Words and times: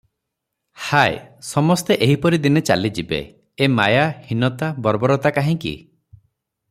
ହାୟ! 0.85 1.11
ସମସ୍ତେ 1.49 1.97
ଏହିପରି 2.05 2.39
ଦିନେ 2.45 2.63
ଚାଲିଯିବେ- 2.71 3.21
ଏମାୟା, 3.67 4.09
ହୀନତା, 4.31 4.71
ବର୍ବରତା 4.89 5.33
କାହିଁକି? 5.39 5.75